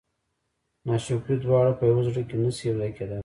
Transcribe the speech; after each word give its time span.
ناشکري 0.87 1.35
دواړه 1.43 1.71
په 1.79 1.83
یوه 1.91 2.01
زړه 2.07 2.21
کې 2.29 2.35
نه 2.43 2.51
شي 2.55 2.63
یو 2.67 2.77
ځای 2.79 2.91
کېدلی. 2.97 3.19